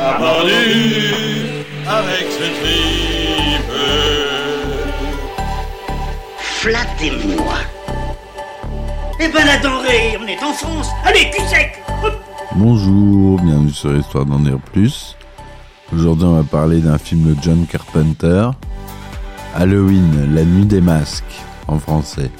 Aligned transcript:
Vendu 0.00 1.64
avec 1.86 2.26
ce 2.30 2.46
tripe. 2.58 3.72
Flattez-moi. 6.38 7.54
Eh 9.20 9.28
ben 9.28 9.44
la 9.44 9.58
denrée, 9.58 10.16
on 10.18 10.26
est 10.26 10.42
en 10.42 10.54
France. 10.54 10.88
Allez, 11.04 11.30
cul 11.30 11.42
sec. 11.42 11.82
Bonjour, 12.54 13.38
bienvenue 13.42 13.70
sur 13.70 13.94
Histoire 13.94 14.24
d'en 14.24 14.38
dire 14.38 14.58
plus. 14.72 15.16
Aujourd'hui, 15.92 16.24
on 16.24 16.36
va 16.36 16.44
parler 16.44 16.80
d'un 16.80 16.96
film 16.96 17.34
de 17.34 17.42
John 17.42 17.66
Carpenter, 17.66 18.48
Halloween, 19.54 20.34
la 20.34 20.44
nuit 20.44 20.64
des 20.64 20.80
masques, 20.80 21.42
en 21.68 21.78
français. 21.78 22.30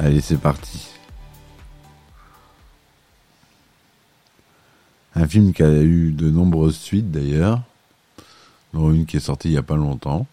Allez, 0.00 0.20
c'est 0.20 0.40
parti. 0.40 0.85
Un 5.18 5.26
film 5.26 5.54
qui 5.54 5.62
a 5.62 5.72
eu 5.72 6.12
de 6.12 6.28
nombreuses 6.28 6.76
suites 6.76 7.10
d'ailleurs, 7.10 7.62
dont 8.74 8.92
une 8.92 9.06
qui 9.06 9.16
est 9.16 9.20
sortie 9.20 9.48
il 9.48 9.52
n'y 9.52 9.56
a 9.56 9.62
pas 9.62 9.76
longtemps. 9.76 10.26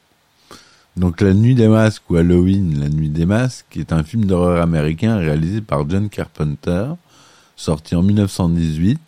Donc 0.98 1.22
La 1.22 1.34
Nuit 1.34 1.56
des 1.56 1.70
Masques 1.70 2.04
ou 2.10 2.18
Halloween, 2.18 2.82
La 2.82 2.90
Nuit 2.90 3.08
des 3.08 3.26
Masques 3.26 3.78
est 3.78 3.94
un 3.94 4.04
film 4.04 4.26
d'horreur 4.26 4.62
américain 4.62 5.16
réalisé 5.16 5.62
par 5.62 5.90
John 5.90 6.10
Carpenter, 6.10 6.88
sorti 7.56 7.96
en 7.96 8.04
1918. 8.04 9.00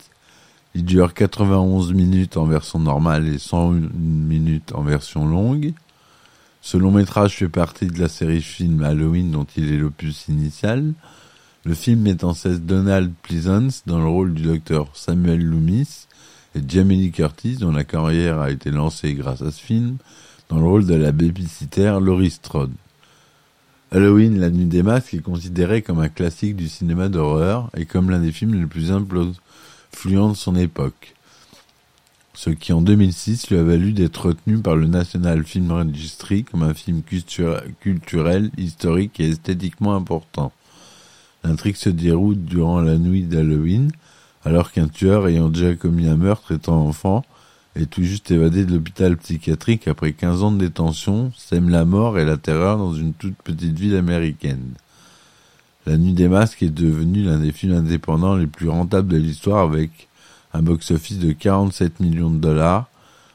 Il 0.75 0.85
dure 0.85 1.13
91 1.13 1.91
minutes 1.91 2.37
en 2.37 2.45
version 2.45 2.79
normale 2.79 3.27
et 3.27 3.37
101 3.37 3.89
minutes 3.93 4.71
en 4.73 4.81
version 4.81 5.27
longue. 5.27 5.73
Ce 6.61 6.77
long 6.77 6.91
métrage 6.91 7.35
fait 7.35 7.49
partie 7.49 7.87
de 7.87 7.99
la 7.99 8.07
série 8.07 8.41
film 8.41 8.81
Halloween 8.81 9.29
dont 9.29 9.45
il 9.57 9.73
est 9.73 9.77
l'opus 9.77 10.29
initial. 10.29 10.93
Le 11.65 11.73
film 11.73 12.01
met 12.01 12.23
en 12.23 12.35
scène 12.35 12.59
Donald 12.59 13.11
Pleasance 13.23 13.81
dans 13.87 13.97
le 13.97 14.07
rôle 14.07 14.35
du 14.35 14.43
docteur 14.43 14.87
Samuel 14.93 15.43
Loomis 15.43 16.05
et 16.53 16.61
Jamie 16.67 16.97
Lee 16.97 17.11
Curtis 17.11 17.55
dont 17.55 17.71
la 17.71 17.83
carrière 17.83 18.39
a 18.39 18.51
été 18.51 18.69
lancée 18.69 19.15
grâce 19.15 19.41
à 19.41 19.49
ce 19.49 19.59
film 19.63 19.97
dans 20.47 20.59
le 20.59 20.67
rôle 20.67 20.85
de 20.85 20.93
la 20.93 21.11
babysitter 21.11 21.97
Laurie 21.99 22.29
Strode. 22.29 22.71
Halloween, 23.91 24.39
la 24.39 24.51
nuit 24.51 24.67
des 24.67 24.83
masques 24.83 25.15
est 25.15 25.23
considéré 25.23 25.81
comme 25.81 25.97
un 25.97 26.07
classique 26.07 26.55
du 26.55 26.69
cinéma 26.69 27.09
d'horreur 27.09 27.71
et 27.75 27.85
comme 27.85 28.11
l'un 28.11 28.19
des 28.19 28.31
films 28.31 28.53
les 28.53 28.67
plus 28.67 28.91
influents 28.91 30.29
de 30.29 30.35
son 30.35 30.55
époque. 30.55 31.15
Ce 32.35 32.51
qui 32.51 32.73
en 32.73 32.81
2006 32.81 33.49
lui 33.49 33.57
a 33.57 33.63
valu 33.63 33.91
d'être 33.91 34.27
retenu 34.27 34.59
par 34.59 34.75
le 34.75 34.85
National 34.85 35.43
Film 35.43 35.71
Registry 35.71 36.43
comme 36.43 36.61
un 36.61 36.75
film 36.75 37.01
culturel, 37.01 38.51
historique 38.55 39.19
et 39.19 39.29
esthétiquement 39.29 39.95
important. 39.95 40.51
L'intrigue 41.45 41.75
se 41.75 41.89
déroule 41.89 42.37
durant 42.43 42.81
la 42.81 42.97
nuit 42.97 43.21
d'Halloween, 43.21 43.91
alors 44.45 44.71
qu'un 44.71 44.87
tueur 44.87 45.27
ayant 45.27 45.49
déjà 45.49 45.75
commis 45.75 46.07
un 46.07 46.15
meurtre 46.17 46.53
étant 46.53 46.87
enfant 46.87 47.23
est 47.75 47.87
tout 47.87 48.01
juste 48.01 48.31
évadé 48.31 48.65
de 48.65 48.73
l'hôpital 48.73 49.15
psychiatrique 49.17 49.87
après 49.87 50.13
15 50.13 50.41
ans 50.41 50.51
de 50.51 50.57
détention, 50.57 51.31
sème 51.37 51.69
la 51.69 51.85
mort 51.85 52.17
et 52.17 52.25
la 52.25 52.37
terreur 52.37 52.79
dans 52.79 52.95
une 52.95 53.13
toute 53.13 53.35
petite 53.35 53.77
ville 53.77 53.95
américaine. 53.95 54.73
La 55.85 55.97
Nuit 55.97 56.13
des 56.13 56.27
Masques 56.27 56.63
est 56.63 56.69
devenue 56.69 57.23
l'un 57.23 57.37
des 57.37 57.51
films 57.51 57.75
indépendants 57.75 58.35
les 58.35 58.47
plus 58.47 58.69
rentables 58.69 59.09
de 59.09 59.17
l'histoire 59.17 59.63
avec 59.65 60.07
un 60.53 60.63
box-office 60.63 61.19
de 61.19 61.31
47 61.31 61.99
millions 61.99 62.31
de 62.31 62.39
dollars. 62.39 62.87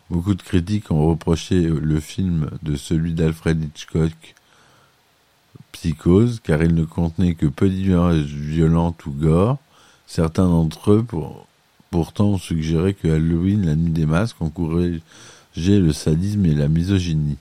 Beaucoup 0.09 0.34
de 0.34 0.43
critiques 0.43 0.91
ont 0.91 1.06
reproché 1.06 1.62
le 1.62 2.00
film 2.00 2.50
de 2.65 2.75
celui 2.75 3.12
d'Alfred 3.15 3.62
Hitchcock, 3.62 4.34
Psychose, 5.72 6.41
car 6.43 6.62
il 6.62 6.75
ne 6.75 6.84
contenait 6.84 7.34
que 7.34 7.47
peu 7.47 7.69
d'images 7.69 8.25
violentes 8.25 9.06
ou 9.06 9.12
gore. 9.12 9.59
Certains 10.06 10.49
d'entre 10.49 10.93
eux, 10.93 11.03
pour, 11.03 11.47
pourtant, 11.91 12.31
ont 12.31 12.38
suggéré 12.38 12.94
que 12.94 13.09
Halloween, 13.09 13.66
la 13.66 13.77
nuit 13.77 13.91
des 13.91 14.06
masques, 14.06 14.41
encourageait 14.41 15.00
le 15.56 15.93
sadisme 15.93 16.44
et 16.47 16.55
la 16.55 16.69
misogynie. 16.69 17.38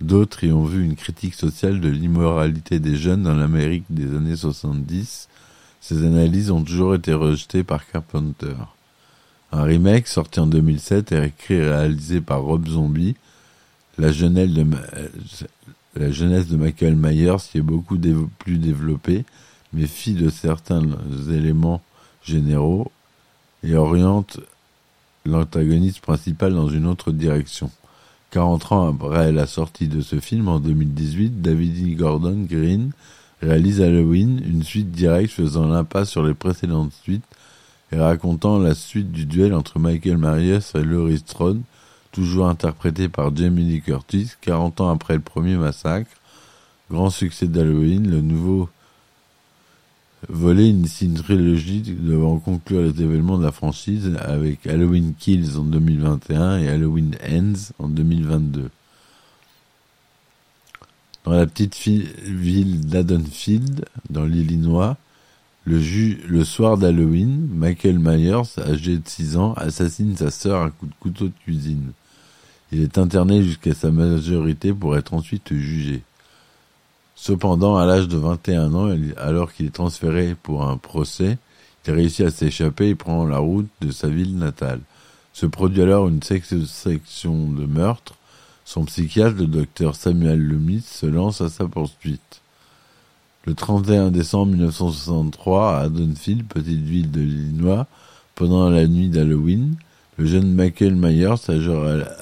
D'autres 0.00 0.44
y 0.44 0.52
ont 0.52 0.64
vu 0.64 0.84
une 0.84 0.96
critique 0.96 1.34
sociale 1.34 1.80
de 1.80 1.88
l'immoralité 1.88 2.80
des 2.80 2.96
jeunes 2.96 3.22
dans 3.22 3.34
l'Amérique 3.34 3.84
des 3.88 4.14
années 4.14 4.36
70. 4.36 5.28
Ces 5.80 6.04
analyses 6.04 6.50
ont 6.50 6.62
toujours 6.62 6.94
été 6.94 7.12
rejetées 7.14 7.64
par 7.64 7.86
Carpenter. 7.86 8.56
Un 9.52 9.62
remake 9.62 10.06
sorti 10.06 10.40
en 10.40 10.46
2007 10.46 11.12
est 11.12 11.28
écrit 11.28 11.54
et 11.54 11.70
réalisé 11.70 12.20
par 12.20 12.42
Rob 12.42 12.68
Zombie. 12.68 13.16
La 13.96 14.10
de, 14.10 14.64
la 15.96 16.10
jeunesse 16.10 16.48
de 16.48 16.56
Michael 16.56 16.94
Myers 16.94 17.36
y 17.54 17.58
est 17.58 17.62
beaucoup 17.62 17.98
plus 18.38 18.58
développée, 18.58 19.24
mais 19.72 19.86
fit 19.86 20.14
de 20.14 20.28
certains 20.28 20.82
éléments 21.30 21.82
généraux 22.22 22.90
et 23.62 23.74
oriente 23.76 24.40
l'antagoniste 25.24 26.00
principal 26.00 26.54
dans 26.54 26.68
une 26.68 26.86
autre 26.86 27.12
direction. 27.12 27.70
40 28.30 28.72
ans 28.72 28.88
après 28.88 29.32
la 29.32 29.46
sortie 29.46 29.88
de 29.88 30.00
ce 30.00 30.20
film, 30.20 30.48
en 30.48 30.60
2018, 30.60 31.40
David 31.40 31.92
E. 31.92 31.96
Gordon 31.96 32.46
Green 32.48 32.90
réalise 33.40 33.80
Halloween, 33.80 34.42
une 34.46 34.62
suite 34.62 34.90
directe 34.90 35.32
faisant 35.32 35.66
l'impasse 35.66 36.10
sur 36.10 36.22
les 36.22 36.34
précédentes 36.34 36.92
suites 36.92 37.24
et 37.92 37.96
racontant 37.96 38.58
la 38.58 38.74
suite 38.74 39.12
du 39.12 39.26
duel 39.26 39.54
entre 39.54 39.78
Michael 39.78 40.18
Myers 40.18 40.58
et 40.74 40.82
Laurie 40.82 41.18
Strode, 41.18 41.60
toujours 42.16 42.48
interprété 42.48 43.10
par 43.10 43.36
Jamie 43.36 43.62
Lee 43.62 43.82
Curtis, 43.82 44.30
40 44.40 44.80
ans 44.80 44.88
après 44.88 45.12
le 45.12 45.20
premier 45.20 45.56
massacre. 45.56 46.10
Grand 46.90 47.10
succès 47.10 47.46
d'Halloween, 47.46 48.10
le 48.10 48.22
nouveau 48.22 48.70
volet 50.30 50.70
initie 50.70 51.04
une 51.04 51.14
trilogie 51.16 51.82
devant 51.82 52.38
conclure 52.38 52.80
les 52.80 53.02
événements 53.02 53.36
de 53.36 53.44
la 53.44 53.52
franchise 53.52 54.16
avec 54.18 54.66
Halloween 54.66 55.12
Kills 55.18 55.58
en 55.58 55.64
2021 55.64 56.60
et 56.60 56.68
Halloween 56.70 57.16
Ends 57.30 57.74
en 57.78 57.88
2022. 57.88 58.70
Dans 61.26 61.32
la 61.32 61.46
petite 61.46 61.76
ville 61.76 62.86
d'Adonfield, 62.86 63.84
dans 64.08 64.24
l'Illinois, 64.24 64.96
le, 65.66 65.80
le 66.26 66.44
soir 66.44 66.78
d'Halloween, 66.78 67.46
Michael 67.52 67.98
Myers, 67.98 68.58
âgé 68.58 68.96
de 68.96 69.06
6 69.06 69.36
ans, 69.36 69.52
assassine 69.54 70.16
sa 70.16 70.30
sœur 70.30 70.62
à 70.62 70.70
coup 70.70 70.86
de 70.86 70.94
couteau 70.98 71.26
de 71.26 71.34
cuisine. 71.44 71.92
Il 72.72 72.80
est 72.80 72.98
interné 72.98 73.42
jusqu'à 73.42 73.74
sa 73.74 73.90
majorité 73.90 74.72
pour 74.72 74.96
être 74.96 75.14
ensuite 75.14 75.54
jugé. 75.54 76.02
Cependant, 77.14 77.76
à 77.76 77.86
l'âge 77.86 78.08
de 78.08 78.16
21 78.16 78.74
ans, 78.74 78.94
alors 79.16 79.52
qu'il 79.52 79.66
est 79.66 79.74
transféré 79.74 80.36
pour 80.42 80.64
un 80.64 80.76
procès, 80.76 81.38
il 81.86 81.92
réussit 81.94 82.26
à 82.26 82.30
s'échapper 82.30 82.88
et 82.88 82.94
prend 82.94 83.24
la 83.24 83.38
route 83.38 83.68
de 83.80 83.90
sa 83.90 84.08
ville 84.08 84.36
natale. 84.36 84.80
Se 85.32 85.46
produit 85.46 85.82
alors 85.82 86.08
une 86.08 86.22
section 86.22 87.48
de 87.48 87.66
meurtre. 87.66 88.14
Son 88.64 88.84
psychiatre, 88.84 89.36
le 89.38 89.46
docteur 89.46 89.94
Samuel 89.94 90.40
Loomis, 90.40 90.82
se 90.82 91.06
lance 91.06 91.40
à 91.40 91.48
sa 91.48 91.66
poursuite. 91.66 92.40
Le 93.44 93.54
31 93.54 94.10
décembre 94.10 94.52
1963, 94.52 95.76
à 95.76 95.80
Haddonfield, 95.82 96.46
petite 96.48 96.82
ville 96.82 97.12
de 97.12 97.20
l'Illinois, 97.20 97.86
pendant 98.34 98.68
la 98.68 98.88
nuit 98.88 99.08
d'Halloween, 99.08 99.76
le 100.18 100.26
jeune 100.26 100.52
Michael 100.52 100.94
Myers, 100.94 101.50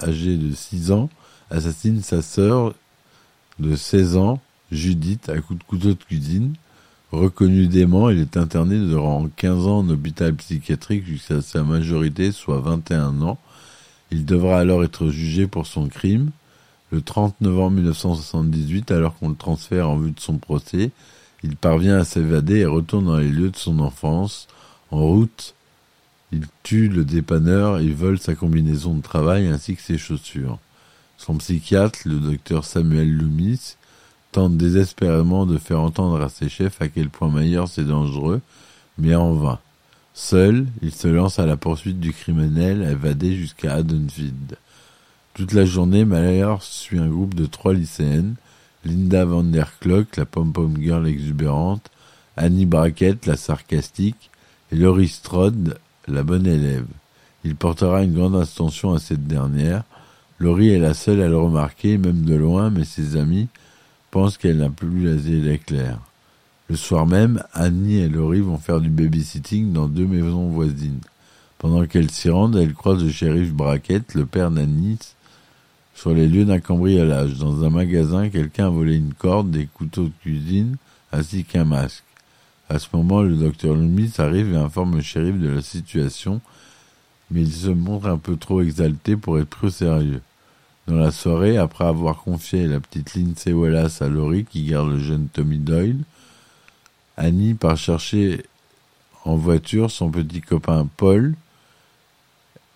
âgé 0.03 0.37
de 0.37 0.53
6 0.53 0.91
ans, 0.93 1.11
assassine 1.51 2.03
sa 2.03 2.23
sœur 2.23 2.75
de 3.59 3.77
16 3.77 4.17
ans 4.17 4.41
Judith 4.73 5.29
à 5.29 5.39
coup 5.41 5.55
de 5.55 5.63
couteau 5.63 5.89
de 5.89 5.95
cuisine. 5.95 6.55
Reconnu 7.13 7.69
dément, 7.69 8.11
il 8.11 8.19
est 8.19 8.37
interné 8.37 8.79
durant 8.79 9.29
15 9.37 9.67
ans 9.69 9.79
en 9.79 9.89
hôpital 9.89 10.35
psychiatrique 10.35 11.07
jusqu'à 11.07 11.41
sa 11.41 11.63
majorité, 11.63 12.33
soit 12.33 12.61
21 12.61 13.23
ans. 13.23 13.39
Il 14.11 14.25
devra 14.25 14.59
alors 14.59 14.83
être 14.83 15.09
jugé 15.11 15.47
pour 15.47 15.67
son 15.67 15.87
crime. 15.89 16.31
Le 16.91 17.01
30 17.01 17.41
novembre 17.41 17.77
1978, 17.77 18.91
alors 18.91 19.17
qu'on 19.17 19.29
le 19.29 19.37
transfère 19.37 19.89
en 19.89 19.97
vue 19.97 20.11
de 20.11 20.21
son 20.21 20.39
procès, 20.39 20.91
il 21.45 21.57
parvient 21.57 21.99
à 21.99 22.05
s'évader 22.05 22.59
et 22.61 22.67
retourne 22.67 23.07
dans 23.07 23.19
les 23.19 23.29
lieux 23.29 23.51
de 23.51 23.57
son 23.57 23.79
enfance. 23.79 24.49
En 24.91 24.99
route, 24.99 25.55
il 26.35 26.47
tue 26.63 26.89
le 26.89 27.05
dépanneur 27.05 27.79
et 27.79 27.89
vole 27.91 28.19
sa 28.19 28.35
combinaison 28.35 28.95
de 28.95 29.03
travail 29.03 29.47
ainsi 29.47 29.77
que 29.77 29.83
ses 29.83 29.99
chaussures. 29.99 30.59
Son 31.17 31.37
psychiatre, 31.37 32.01
le 32.07 32.17
docteur 32.17 32.65
Samuel 32.65 33.11
Loomis, 33.11 33.77
tente 34.33 34.57
désespérément 34.57 35.47
de 35.47 35.59
faire 35.59 35.81
entendre 35.81 36.21
à 36.21 36.29
ses 36.29 36.49
chefs 36.49 36.83
à 36.83 36.89
quel 36.89 37.09
point 37.09 37.31
Myers 37.31 37.79
est 37.79 37.85
dangereux, 37.85 38.41
mais 38.99 39.15
en 39.15 39.33
vain. 39.33 39.61
Seul, 40.13 40.67
il 40.83 40.93
se 40.93 41.09
lance 41.09 41.39
à 41.39 41.47
la 41.47 41.57
poursuite 41.57 42.01
du 42.01 42.13
criminel 42.13 42.83
évadé 42.83 43.37
jusqu'à 43.37 43.75
Haddonfield. 43.75 44.57
Toute 45.35 45.53
la 45.53 45.65
journée, 45.65 46.05
Myers 46.05 46.63
suit 46.63 46.99
un 46.99 47.09
groupe 47.09 47.35
de 47.35 47.47
trois 47.47 47.75
lycéennes, 47.75 48.35
Linda 48.85 49.25
van 49.25 49.45
der 49.45 49.79
Klock, 49.79 50.17
la 50.17 50.27
pom-pom 50.27 50.77
girl 50.81 51.07
exubérante, 51.07 51.91
Annie 52.37 52.67
Brackett, 52.67 53.27
la 53.27 53.37
sarcastique, 53.37 54.31
et 54.73 54.77
Laurie 54.77 55.09
Strode, 55.09 55.79
la 56.09 56.23
bonne 56.23 56.47
élève. 56.47 56.87
Il 57.45 57.57
portera 57.57 58.03
une 58.03 58.15
grande 58.15 58.37
attention 58.37 58.95
à 58.95 58.99
cette 58.99 59.27
dernière. 59.27 59.85
Laurie 60.39 60.71
est 60.71 60.79
la 60.79 60.95
seule 60.95 61.21
à 61.21 61.29
le 61.29 61.39
remarquer, 61.39 61.99
même 61.99 62.23
de 62.23 62.35
loin, 62.35 62.71
mais 62.71 62.85
ses 62.85 63.17
amis 63.17 63.49
pensent 64.11 64.39
qu'elle 64.39 64.59
n'a 64.59 64.71
plus 64.71 65.05
la 65.05 65.15
l'éclair. 65.15 65.99
Le 66.69 66.77
soir 66.77 67.07
même, 67.07 67.43
Annie 67.53 67.97
et 67.97 68.09
Laurie 68.09 68.41
vont 68.41 68.59
faire 68.59 68.81
du 68.81 68.89
babysitting 68.89 69.73
dans 69.73 69.87
deux 69.87 70.07
maisons 70.07 70.49
voisines. 70.49 71.01
Pendant 71.59 71.85
qu'elles 71.87 72.11
s'y 72.11 72.31
rendent, 72.31 72.57
elles 72.57 72.75
croisent 72.75 73.05
le 73.05 73.11
shérif 73.11 73.53
Brackett, 73.53 74.15
le 74.15 74.25
père 74.25 74.51
d'Annie, 74.51 74.99
sur 75.95 76.15
les 76.15 76.27
lieux 76.27 76.45
d'un 76.45 76.61
cambriolage. 76.61 77.39
Dans 77.39 77.65
un 77.65 77.71
magasin, 77.71 78.29
quelqu'un 78.31 78.67
a 78.67 78.71
volé 78.71 78.97
une 78.97 79.13
corde, 79.15 79.51
des 79.51 79.67
couteaux 79.67 80.05
de 80.05 80.13
cuisine, 80.23 80.77
ainsi 81.13 81.45
qu'un 81.45 81.65
masque. 81.65 82.05
À 82.69 82.79
ce 82.79 82.89
moment, 82.95 83.23
le 83.23 83.37
docteur 83.37 83.75
Loomis 83.75 84.15
arrive 84.19 84.53
et 84.53 84.57
informe 84.57 84.97
le 84.97 85.03
shérif 85.03 85.39
de 85.39 85.49
la 85.49 85.63
situation, 85.63 86.41
mais 87.31 87.43
il 87.43 87.53
se 87.53 87.69
montre 87.69 88.07
un 88.07 88.19
peu 88.19 88.37
trop 88.37 88.63
exalté 88.63 89.17
pour 89.17 89.39
être 89.39 89.49
plus 89.49 89.71
sérieux. 89.71 90.23
Dans 90.87 90.97
la 90.97 91.11
soirée, 91.11 91.57
après 91.57 91.85
avoir 91.85 92.23
confié 92.23 92.67
la 92.67 92.81
petite 92.81 93.15
Lindsay 93.15 93.53
Wallace 93.53 94.03
à 94.03 94.09
Laurie 94.09 94.45
qui 94.45 94.65
garde 94.65 94.91
le 94.91 94.99
jeune 94.99 95.29
Tommy 95.33 95.59
Doyle, 95.59 96.01
Annie 97.17 97.55
part 97.55 97.77
chercher 97.77 98.45
en 99.25 99.37
voiture 99.37 99.91
son 99.91 100.11
petit 100.11 100.41
copain 100.41 100.89
Paul. 100.97 101.35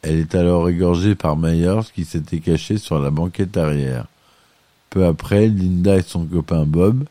Elle 0.03 0.17
est 0.17 0.35
alors 0.35 0.69
égorgée 0.69 1.15
par 1.15 1.37
Myers 1.37 1.91
qui 1.95 2.05
s'était 2.05 2.41
caché 2.41 2.79
sur 2.79 2.99
la 2.99 3.11
banquette 3.11 3.57
arrière. 3.57 4.07
Peu 4.91 5.05
après, 5.05 5.49
Linda 5.49 5.97
et 5.97 6.03
son 6.03 6.25
copain 6.25 6.65
Bob 6.65 7.05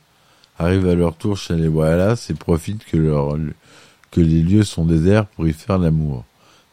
arrivent 0.59 0.87
à 0.87 0.95
leur 0.95 1.15
tour 1.15 1.37
chez 1.37 1.55
les 1.55 1.67
Wallace 1.67 2.29
et 2.29 2.33
profitent 2.33 2.85
que, 2.85 2.97
les 4.15 4.41
lieux 4.41 4.63
sont 4.63 4.85
déserts 4.85 5.27
pour 5.27 5.47
y 5.47 5.53
faire 5.53 5.77
l'amour. 5.77 6.25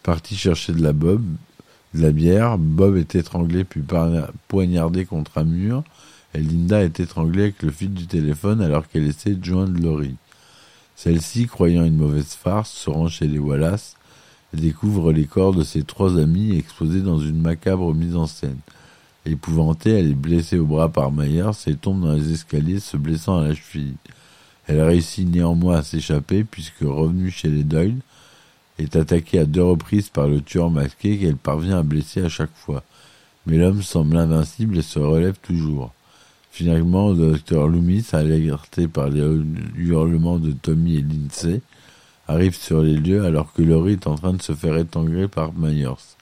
Parti 0.03 0.37
chercher 0.37 0.73
de 0.73 0.83
la 0.83 2.11
bière, 2.13 2.59
Bob 2.59 2.97
est 2.97 3.15
étranglé 3.15 3.65
puis 3.65 3.83
poignardé 4.49 5.05
contre 5.05 5.39
un 5.39 5.45
mur 5.45 5.85
et 6.35 6.41
Linda 6.41 6.83
est 6.83 7.01
étranglée 7.01 7.45
avec 7.45 7.63
le 7.63 7.71
fil 7.71 7.95
du 7.95 8.07
téléphone 8.07 8.61
alors 8.61 8.89
qu'elle 8.89 9.07
essaie 9.07 9.35
de 9.35 9.45
joindre 9.45 9.81
Laurie. 9.81 10.17
Celle-ci, 10.97 11.47
croyant 11.47 11.85
une 11.85 11.97
mauvaise 11.97 12.35
farce, 12.35 12.71
se 12.71 12.91
rend 12.91 13.09
chez 13.09 13.27
les 13.27 13.39
Wallace 13.39 13.97
et 14.53 14.61
découvre 14.61 15.13
les 15.13 15.27
corps 15.27 15.55
de 15.55 15.65
ses 15.65 15.83
trois 15.83 16.19
amis 16.19 16.57
exposés 16.57 17.01
dans 17.01 17.19
une 17.19 17.41
macabre 17.41 17.95
mise 17.95 18.17
en 18.17 18.27
scène. 18.27 18.59
Épouvantée, 19.27 19.91
elle 19.91 20.11
est 20.11 20.15
blessée 20.15 20.59
au 20.59 20.67
bras 20.67 20.91
par 20.91 21.11
Myers 21.11 21.51
et 21.67 21.77
tombe 21.77 22.03
dans 22.03 22.13
les 22.13 22.33
escaliers, 22.33 22.81
se 22.81 22.99
blessant 22.99 23.39
à 23.39 23.49
la 23.49 23.55
cheville. 23.55 23.95
Elle 24.67 24.83
réussit 24.83 25.29
néanmoins 25.29 25.79
à 25.79 25.83
s'échapper 25.83 26.45
puisque, 26.45 26.81
revenue 26.81 27.31
chez 27.31 27.49
les 27.49 27.65
Doyle, 27.65 27.97
est 28.79 28.97
attaquée 28.97 29.39
à 29.39 29.47
deux 29.47 29.63
reprises 29.63 30.09
par 30.09 30.29
le 30.29 30.41
tueur 30.41 30.71
masqué 30.71 31.19
qu'elle 31.19 31.37
parvient 31.37 31.79
à 31.79 31.83
blesser 31.83 32.23
à 32.23 32.29
chaque 32.29 32.55
fois. 32.55 32.83
Mais 33.47 33.57
l'homme 33.57 33.83
semble 33.83 34.17
invincible 34.17 34.79
et 34.79 34.83
se 34.83 34.99
relève 34.99 35.37
toujours. 35.43 35.93
Finalement, 36.51 37.11
le 37.11 37.33
docteur 37.33 37.67
Loomis, 37.67 38.07
alerté 38.13 38.89
par 38.89 39.09
les 39.09 39.23
hurlements 39.77 40.39
de 40.39 40.53
Tommy 40.53 40.97
et 40.97 41.03
Lindsay, 41.03 41.61
arrive 42.29 42.57
sur 42.57 42.83
les 42.83 42.97
lieux 42.97 43.25
alors 43.25 43.53
que 43.53 43.63
Laurie 43.63 43.95
est 43.95 44.07
en 44.07 44.15
train 44.17 44.33
de 44.35 44.43
se 44.43 44.55
faire 44.55 44.77
étangler 44.77 45.29
par 45.29 45.53
Myers. 45.53 46.17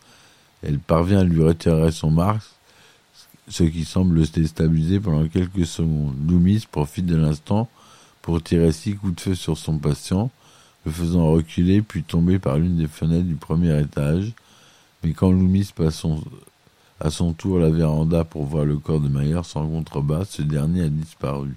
Elle 0.63 0.79
parvient 0.79 1.21
à 1.21 1.25
lui 1.25 1.43
retirer 1.43 1.91
son 1.91 2.11
masque, 2.11 2.51
ce 3.53 3.65
qui 3.65 3.85
semble 3.85 4.17
le 4.17 4.27
déstabiliser 4.27 4.99
pendant 4.99 5.29
quelques 5.29 5.67
secondes. 5.67 6.17
Loomis 6.27 6.67
profite 6.71 7.07
de 7.07 7.17
l'instant 7.17 7.69
pour 8.23 8.43
tirer 8.43 8.73
six 8.73 8.95
coups 8.97 9.15
de 9.15 9.21
feu 9.21 9.35
sur 9.35 9.59
son 9.59 9.79
patient, 9.79 10.31
le 10.87 10.93
faisant 10.93 11.31
reculer 11.31 11.83
puis 11.83 12.03
tomber 12.03 12.39
par 12.39 12.59
l'une 12.59 12.79
des 12.79 12.89
fenêtres 12.89 13.27
du 13.27 13.35
premier 13.35 13.79
étage. 13.81 14.33
Mais 15.05 15.13
quand 15.13 15.31
Loomis 15.31 15.71
passe 15.75 16.07
à 16.99 17.11
son 17.11 17.33
tour 17.35 17.59
la 17.59 17.71
véranda 17.71 18.25
pour 18.25 18.45
voir 18.45 18.65
le 18.65 18.79
corps 18.79 19.01
de 19.01 19.09
Myers 19.09 19.55
en 19.55 19.67
contrebas, 19.67 20.25
ce 20.25 20.43
dernier 20.43 20.85
a 20.85 20.89
disparu. 20.89 21.55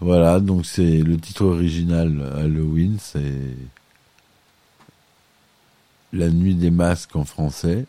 Voilà, 0.00 0.38
donc 0.40 0.66
c'est 0.66 0.98
le 0.98 1.16
titre 1.16 1.44
original 1.44 2.32
Halloween, 2.36 2.98
c'est 3.00 3.56
La 6.12 6.28
nuit 6.28 6.54
des 6.54 6.70
masques 6.70 7.16
en 7.16 7.24
français. 7.24 7.86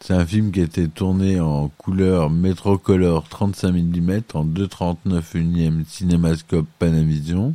C'est 0.00 0.14
un 0.14 0.24
film 0.24 0.52
qui 0.52 0.60
a 0.60 0.64
été 0.64 0.88
tourné 0.88 1.40
en 1.40 1.68
couleur 1.68 2.30
Metrocolor 2.30 3.28
35 3.28 3.72
mm 3.72 4.20
en 4.34 4.44
2,39 4.44 5.36
unième 5.36 5.84
cinémascope 5.84 6.66
Panavision 6.78 7.54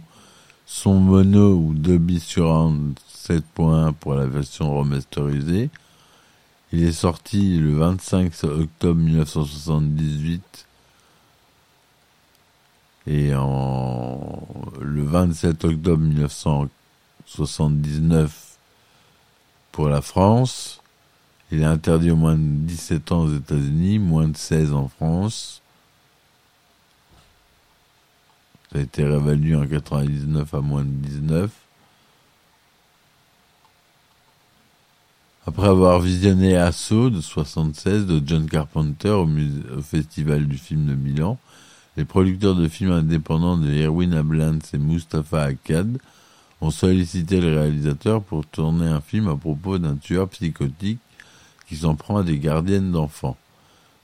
son 0.66 0.96
mono 0.96 1.56
ou 1.56 1.74
Dolby 1.74 2.20
Surround 2.20 3.00
7.1 3.28 3.94
pour 3.94 4.16
la 4.16 4.26
version 4.26 4.76
remasterisée. 4.78 5.70
Il 6.72 6.84
est 6.84 6.92
sorti 6.92 7.60
le 7.60 7.76
25 7.76 8.34
octobre 8.44 9.00
1978 9.00 10.68
et 13.06 13.36
en 13.36 14.48
le 14.82 15.04
27 15.04 15.66
octobre 15.66 16.02
1979 16.02 18.58
pour 19.72 19.90
la 19.90 20.02
France. 20.02 20.82
Il 21.54 21.62
est 21.62 21.66
interdit 21.66 22.10
au 22.10 22.16
moins 22.16 22.34
de 22.34 22.42
17 22.42 23.12
ans 23.12 23.26
aux 23.26 23.36
États-Unis, 23.36 24.00
moins 24.00 24.28
de 24.28 24.36
16 24.36 24.74
en 24.74 24.88
France. 24.88 25.62
Ça 28.72 28.80
a 28.80 28.82
été 28.82 29.04
réévalué 29.04 29.56
en 29.56 29.68
99 29.68 30.52
à 30.52 30.62
moins 30.62 30.82
de 30.82 30.90
19. 30.90 31.52
Après 35.46 35.68
avoir 35.68 36.00
visionné 36.00 36.58
Assaut 36.58 37.12
de 37.12 37.22
76 37.22 38.08
de 38.08 38.20
John 38.26 38.50
Carpenter 38.50 39.10
au, 39.10 39.30
Festival 39.84 40.48
du 40.48 40.58
film 40.58 40.88
de 40.88 40.96
Milan, 40.96 41.38
les 41.98 42.06
producteurs 42.06 42.56
de 42.56 42.68
films 42.68 42.94
indépendants 42.94 43.58
de 43.58 43.72
Erwin 43.72 44.16
Ablans 44.16 44.58
et 44.74 44.80
Mustafa 44.80 45.44
Akkad 45.44 46.00
ont 46.62 46.72
sollicité 46.72 47.40
le 47.40 47.60
réalisateur 47.60 48.24
pour 48.24 48.44
tourner 48.44 48.88
un 48.88 49.02
film 49.02 49.28
à 49.28 49.36
propos 49.36 49.78
d'un 49.78 49.98
tueur 49.98 50.28
psychotique 50.30 50.98
qui 51.68 51.76
s'en 51.76 51.96
prend 51.96 52.18
à 52.18 52.24
des 52.24 52.40
gardiennes 52.40 52.92
d'enfants. 52.92 53.38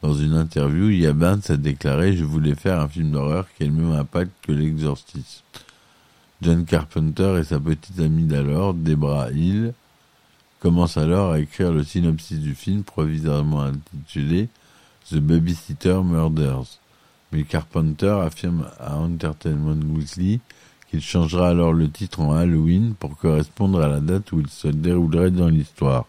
Dans 0.01 0.13
une 0.13 0.33
interview, 0.33 0.89
Yabans 0.89 1.41
a 1.49 1.57
déclaré 1.57 2.15
Je 2.15 2.23
voulais 2.23 2.55
faire 2.55 2.79
un 2.79 2.87
film 2.87 3.11
d'horreur 3.11 3.47
qui 3.55 3.63
ait 3.63 3.67
le 3.67 3.73
même 3.73 3.91
impact 3.91 4.31
que 4.41 4.51
l'exorciste. 4.51 5.43
John 6.41 6.63
Carpenter 6.63 7.37
et 7.39 7.43
sa 7.43 7.59
petite 7.59 7.99
amie 7.99 8.23
d'alors, 8.23 8.73
Debra 8.73 9.29
Hill, 9.31 9.73
commencent 10.61 10.97
alors 10.97 11.33
à 11.33 11.39
écrire 11.39 11.73
le 11.73 11.83
synopsis 11.83 12.39
du 12.39 12.55
film 12.55 12.83
provisoirement 12.83 13.61
intitulé 13.61 14.47
The 15.09 15.15
Babysitter 15.15 16.01
Murders. 16.03 16.79
Mais 17.31 17.43
Carpenter 17.43 18.21
affirme 18.23 18.67
à 18.79 18.97
Entertainment 18.97 19.95
Weekly 19.95 20.39
qu'il 20.89 21.01
changera 21.01 21.49
alors 21.49 21.73
le 21.73 21.89
titre 21.89 22.21
en 22.21 22.33
Halloween 22.33 22.95
pour 22.97 23.17
correspondre 23.17 23.81
à 23.81 23.87
la 23.87 23.99
date 23.99 24.31
où 24.31 24.39
il 24.39 24.49
se 24.49 24.67
déroulerait 24.67 25.31
dans 25.31 25.49
l'histoire. 25.49 26.05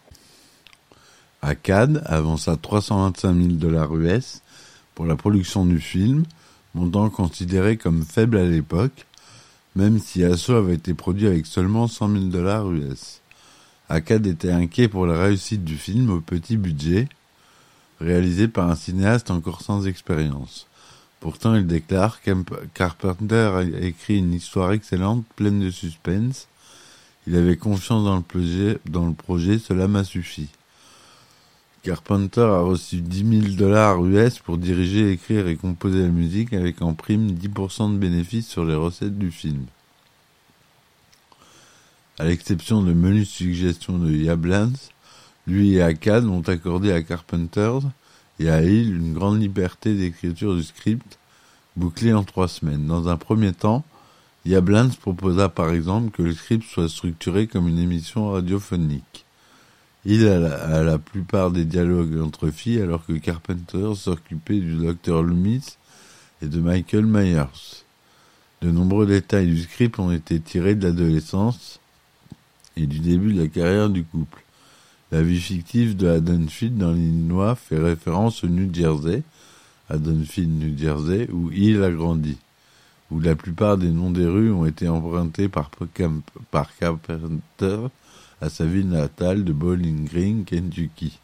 Akkad 1.43 2.03
avança 2.05 2.57
325 2.57 3.35
000 3.35 3.49
dollars 3.55 3.95
US 3.97 4.43
pour 4.95 5.07
la 5.07 5.17
production 5.17 5.65
du 5.65 5.81
film, 5.81 6.25
montant 6.75 7.09
considéré 7.09 7.79
comme 7.79 8.05
faible 8.05 8.37
à 8.37 8.45
l'époque, 8.45 9.07
même 9.75 9.99
si 9.99 10.23
Asso 10.23 10.51
avait 10.51 10.75
été 10.75 10.93
produit 10.93 11.27
avec 11.27 11.47
seulement 11.47 11.89
100 11.89 12.13
000 12.13 12.25
dollars 12.25 12.71
US. 12.71 13.21
Akkad 13.89 14.27
était 14.27 14.53
inquiet 14.53 14.89
pour 14.89 15.07
la 15.07 15.19
réussite 15.19 15.65
du 15.65 15.77
film 15.77 16.11
au 16.11 16.21
petit 16.21 16.59
budget, 16.59 17.09
réalisé 18.01 18.47
par 18.47 18.69
un 18.69 18.77
cinéaste 18.77 19.31
encore 19.31 19.63
sans 19.63 19.87
expérience. 19.87 20.67
Pourtant, 21.21 21.55
il 21.55 21.67
déclare 21.67 22.21
Carpenter 22.75 23.51
a 23.55 23.63
écrit 23.63 24.19
une 24.19 24.35
histoire 24.35 24.73
excellente, 24.73 25.25
pleine 25.37 25.61
de 25.61 25.71
suspense. 25.71 26.49
Il 27.27 27.35
avait 27.37 27.57
confiance 27.57 28.05
dans 28.05 28.17
le 28.17 28.23
projet, 28.23 28.79
dans 28.85 29.07
le 29.07 29.15
projet 29.15 29.59
cela 29.59 29.89
m'a 29.89 30.05
suffi. 30.05 30.49
Carpenter 31.83 32.43
a 32.43 32.61
reçu 32.61 33.01
10 33.01 33.41
000 33.43 33.57
dollars 33.57 34.05
US 34.05 34.39
pour 34.39 34.59
diriger, 34.59 35.13
écrire 35.13 35.49
et 35.49 35.57
composer 35.57 36.03
la 36.03 36.09
musique 36.09 36.53
avec 36.53 36.83
en 36.83 36.93
prime 36.93 37.29
10% 37.31 37.95
de 37.95 37.97
bénéfices 37.97 38.49
sur 38.49 38.67
les 38.67 38.75
recettes 38.75 39.19
du 39.19 39.31
film. 39.31 39.65
À 42.19 42.25
l'exception 42.25 42.83
de 42.83 42.93
menus 42.93 43.31
suggestions 43.31 43.99
de 43.99 44.13
Yablans, 44.13 44.77
lui 45.47 45.77
et 45.77 45.83
Akkad 45.83 46.27
ont 46.27 46.43
accordé 46.43 46.93
à 46.93 47.03
Carpenter 47.03 47.79
et 48.39 48.51
à 48.51 48.63
Hill 48.63 48.95
une 48.95 49.15
grande 49.15 49.41
liberté 49.41 49.95
d'écriture 49.95 50.55
du 50.55 50.63
script, 50.63 51.19
bouclé 51.77 52.13
en 52.13 52.25
trois 52.25 52.49
semaines. 52.49 52.87
Dans 52.87 53.09
un 53.09 53.17
premier 53.17 53.55
temps, 53.55 53.85
Yablans 54.45 54.91
proposa 55.01 55.49
par 55.49 55.71
exemple 55.71 56.11
que 56.11 56.23
le 56.23 56.35
script 56.35 56.65
soit 56.65 56.91
structuré 56.91 57.47
comme 57.47 57.69
une 57.69 57.79
émission 57.79 58.33
radiophonique. 58.33 59.25
Il 60.07 60.27
a 60.27 60.83
la, 60.83 60.99
plupart 60.99 61.51
des 61.51 61.67
dialogues 61.67 62.19
entre 62.23 62.51
filles 62.51 62.81
alors 62.81 63.05
que 63.05 63.13
Carpenter 63.13 63.93
s'occupait 63.95 64.59
du 64.59 64.77
docteur 64.77 65.23
Loomis 65.23 65.77
et 66.41 66.47
de 66.47 66.59
Michael 66.59 67.05
Myers. 67.05 67.85
De 68.63 68.71
nombreux 68.71 69.07
détails 69.07 69.49
du 69.49 69.61
script 69.61 69.99
ont 69.99 70.11
été 70.11 70.41
tirés 70.41 70.75
de 70.75 70.87
l'adolescence 70.87 71.81
et 72.77 72.87
du 72.87 73.01
début 73.01 73.35
de 73.35 73.43
la 73.43 73.49
carrière 73.49 73.91
du 73.91 74.05
couple. 74.05 74.43
La 75.13 75.23
vie 75.23 75.41
fictive 75.41 75.97
de 75.97 76.09
Haddonfield 76.09 76.79
dans 76.79 76.93
l'Illinois 76.93 77.55
fait 77.55 77.79
référence 77.79 78.43
au 78.43 78.49
New 78.49 78.73
Jersey, 78.73 79.23
Haddonfield, 79.91 80.51
New 80.51 80.79
Jersey, 80.79 81.29
où 81.31 81.51
il 81.53 81.83
a 81.83 81.91
grandi, 81.91 82.39
où 83.11 83.21
la 83.21 83.35
plupart 83.35 83.77
des 83.77 83.91
noms 83.91 84.13
des 84.13 84.27
rues 84.27 84.53
ont 84.53 84.65
été 84.65 84.89
empruntés 84.89 85.49
par 85.49 85.71
Carpenter 86.79 87.89
à 88.41 88.49
sa 88.49 88.65
ville 88.65 88.89
natale 88.89 89.45
de 89.45 89.53
Bowling 89.53 90.07
Green, 90.09 90.45
Kentucky. 90.45 91.19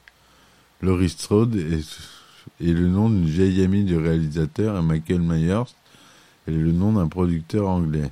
Laurie 0.83 1.09
Strode 1.09 1.57
est, 1.57 1.83
le 2.61 2.89
nom 2.89 3.09
d'une 3.09 3.27
vieille 3.27 3.63
amie 3.63 3.85
du 3.85 3.97
réalisateur 3.97 4.83
Michael 4.83 5.21
Myers 5.21 5.75
est 6.47 6.53
le 6.53 6.73
nom 6.73 6.93
d'un 6.93 7.09
producteur 7.09 7.69
anglais. 7.69 8.11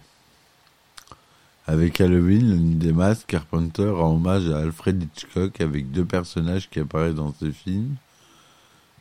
Avec 1.67 2.01
Halloween, 2.01 2.51
la 2.51 2.57
nuit 2.57 2.75
des 2.75 2.93
masques, 2.93 3.27
Carpenter 3.29 3.89
rend 3.89 4.17
hommage 4.17 4.49
à 4.51 4.59
Alfred 4.59 5.03
Hitchcock 5.03 5.61
avec 5.61 5.91
deux 5.91 6.05
personnages 6.05 6.69
qui 6.69 6.81
apparaissent 6.81 7.15
dans 7.15 7.35
ses 7.35 7.53
films. 7.53 7.97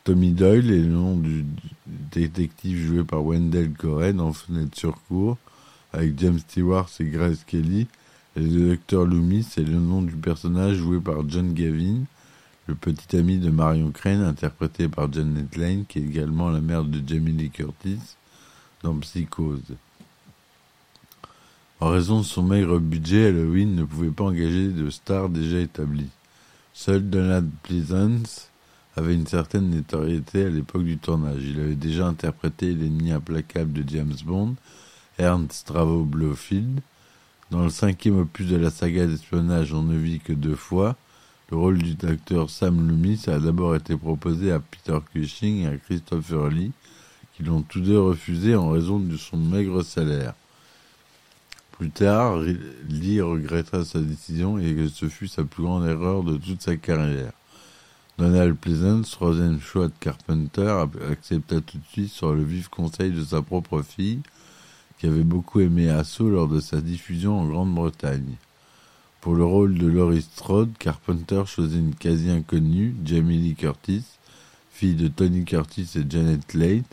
Tommy 0.03 0.31
Doyle 0.31 0.72
est 0.72 0.83
le 0.83 0.89
nom 0.89 1.15
du 1.15 1.45
détective 2.12 2.88
joué 2.88 3.03
par 3.03 3.24
Wendell 3.24 3.72
Corey 3.72 4.12
dans 4.12 4.33
Fenêtre 4.33 4.77
sur 4.77 5.01
cour, 5.07 5.38
avec 5.93 6.19
James 6.19 6.39
Stewart 6.39 6.89
et 7.00 7.05
Grace 7.05 7.43
Kelly, 7.45 7.88
le 8.35 8.69
docteur 8.69 9.05
Loomis 9.05 9.47
est 9.57 9.63
le 9.63 9.79
nom 9.79 10.01
du 10.01 10.15
personnage 10.15 10.77
joué 10.77 10.99
par 10.99 11.27
John 11.29 11.53
Gavin, 11.53 12.03
le 12.67 12.75
petit 12.75 13.15
ami 13.15 13.37
de 13.37 13.51
Marion 13.51 13.91
Crane, 13.91 14.21
interprété 14.21 14.87
par 14.87 15.11
Janet 15.11 15.55
Lane, 15.55 15.85
qui 15.87 15.99
est 15.99 16.03
également 16.03 16.49
la 16.49 16.61
mère 16.61 16.83
de 16.83 17.01
Jamie 17.05 17.33
Lee 17.33 17.51
Curtis 17.51 17.99
dans 18.81 18.97
Psychose. 18.99 19.75
En 21.79 21.89
raison 21.89 22.19
de 22.19 22.25
son 22.25 22.43
maigre 22.43 22.79
budget, 22.79 23.27
Halloween 23.27 23.75
ne 23.75 23.83
pouvait 23.83 24.09
pas 24.09 24.23
engager 24.23 24.69
de 24.69 24.89
stars 24.89 25.29
déjà 25.29 25.59
établies. 25.59 26.09
Seul 26.73 27.09
Donald 27.09 27.49
Pleasance 27.61 28.49
avait 28.95 29.15
une 29.15 29.27
certaine 29.27 29.69
notoriété 29.69 30.45
à 30.45 30.49
l'époque 30.49 30.85
du 30.85 30.97
tournage. 30.97 31.43
Il 31.43 31.59
avait 31.59 31.75
déjà 31.75 32.07
interprété 32.07 32.73
l'ennemi 32.73 33.11
implacable 33.11 33.73
de 33.73 33.87
James 33.89 34.15
Bond, 34.25 34.55
Ernst 35.17 35.67
Travo 35.67 36.03
Blofeld. 36.03 36.79
Dans 37.51 37.63
le 37.63 37.69
cinquième 37.69 38.19
opus 38.19 38.47
de 38.47 38.55
la 38.55 38.69
saga 38.69 39.05
d'espionnage 39.05 39.73
On 39.73 39.83
ne 39.83 39.97
vit 39.97 40.19
que 40.19 40.33
deux 40.33 40.55
fois, 40.55 40.95
le 41.51 41.57
rôle 41.57 41.77
du 41.77 41.95
docteur 41.95 42.50
Sam 42.50 42.88
Loomis 42.88 43.25
a 43.27 43.38
d'abord 43.38 43.75
été 43.75 43.95
proposé 43.95 44.51
à 44.51 44.59
Peter 44.59 44.97
Cushing 45.13 45.63
et 45.63 45.67
à 45.67 45.77
Christopher 45.77 46.50
Lee, 46.50 46.71
qui 47.35 47.43
l'ont 47.43 47.62
tous 47.62 47.81
deux 47.81 48.00
refusé 48.00 48.55
en 48.55 48.69
raison 48.69 49.00
de 49.00 49.17
son 49.17 49.38
maigre 49.38 49.83
salaire. 49.83 50.33
Plus 51.73 51.89
tard, 51.89 52.38
Lee 52.89 53.21
regretta 53.21 53.83
sa 53.83 54.00
décision 54.00 54.57
et 54.57 54.73
que 54.73 54.88
ce 54.88 55.09
fut 55.09 55.27
sa 55.27 55.43
plus 55.43 55.63
grande 55.63 55.85
erreur 55.85 56.23
de 56.23 56.38
toute 56.38 56.62
sa 56.62 56.77
carrière. 56.77 57.33
Donald 58.17 58.55
Pleasance, 58.55 59.12
troisième 59.12 59.59
choix 59.59 59.88
de 59.88 59.93
Carpenter, 60.00 60.85
accepta 61.12 61.62
tout 61.62 61.77
de 61.77 61.85
suite 61.91 62.12
sur 62.12 62.33
le 62.33 62.43
vif 62.43 62.67
conseil 62.69 63.12
de 63.12 63.23
sa 63.23 63.41
propre 63.41 63.81
fille, 63.81 64.21
qui 65.03 65.10
avait 65.10 65.25
beaucoup 65.25 65.60
aimé 65.60 65.89
Asso 65.89 66.22
lors 66.22 66.48
de 66.48 66.62
sa 66.62 66.79
diffusion 66.79 67.38
en 67.38 67.45
Grande-Bretagne. 67.45 68.36
Pour 69.19 69.36
le 69.36 69.43
rôle 69.43 69.77
de 69.77 69.86
Laurie 69.86 70.22
Strode, 70.22 70.72
Carpenter 70.79 71.43
choisit 71.45 71.77
une 71.77 71.93
quasi-inconnue, 71.93 72.95
Jamie 73.03 73.38
Lee 73.38 73.55
Curtis, 73.55 74.05
fille 74.72 74.95
de 74.95 75.10
Tony 75.10 75.43
Curtis 75.43 75.89
et 75.95 76.10
Janet 76.10 76.53
Leigh, 76.53 76.86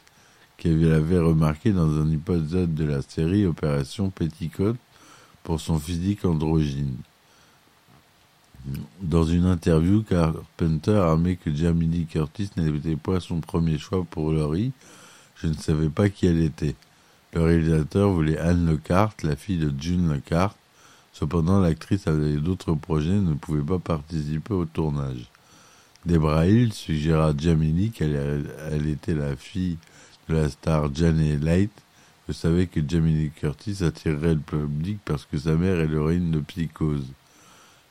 qui 0.59 0.75
l'avait 0.75 1.21
remarqué 1.21 1.71
dans 1.71 2.01
un 2.01 2.11
épisode 2.11 2.75
de 2.75 2.85
la 2.85 3.01
série 3.01 3.47
Opération 3.47 4.11
Petticoat 4.11 4.75
pour 5.45 5.61
son 5.61 5.79
physique 5.79 6.25
androgyne. 6.25 6.97
Dans 9.03 9.23
une 9.23 9.45
interview, 9.45 10.03
Carpenter 10.03 10.97
a 10.97 11.13
admis 11.13 11.37
que 11.37 11.55
Jamie 11.55 11.87
Lee 11.87 12.07
Curtis 12.07 12.51
n'était 12.57 12.97
pas 12.97 13.21
son 13.21 13.41
premier 13.41 13.79
choix 13.79 14.03
pour 14.03 14.33
Laurie. 14.33 14.73
Je 15.37 15.47
ne 15.47 15.55
savais 15.55 15.91
pas 15.91 16.09
qui 16.09 16.27
elle 16.27 16.43
était. 16.43 16.75
Le 17.33 17.43
réalisateur 17.43 18.11
voulait 18.11 18.39
Anne 18.39 18.67
Lockhart, 18.67 19.15
la 19.23 19.37
fille 19.37 19.59
de 19.59 19.73
June 19.81 20.13
Lockhart. 20.13 20.57
Cependant, 21.13 21.61
l'actrice 21.61 22.09
avait 22.09 22.37
d'autres 22.37 22.75
projets 22.75 23.11
et 23.11 23.21
ne 23.21 23.35
pouvait 23.35 23.63
pas 23.63 23.79
participer 23.79 24.55
au 24.55 24.65
tournage. 24.65 25.31
Debra 26.07 26.47
Hill 26.47 26.73
suggéra 26.73 27.29
à 27.29 27.37
Jamie 27.37 27.91
qu'elle 27.91 28.47
elle 28.71 28.89
était 28.89 29.15
la 29.15 29.37
fille 29.37 29.77
de 30.29 30.35
la 30.35 30.49
star 30.49 30.93
Janet 30.95 31.43
Light. 31.43 31.73
Je 32.27 32.33
savais 32.33 32.67
que 32.67 32.81
Jamie 32.87 33.31
Curtis 33.37 33.85
attirerait 33.85 34.35
le 34.35 34.41
public 34.41 34.99
parce 35.05 35.25
que 35.25 35.39
sa 35.39 35.55
mère 35.55 35.79
est 35.79 35.87
l'héroïne 35.87 36.31
de 36.31 36.41
Psychose. 36.41 37.07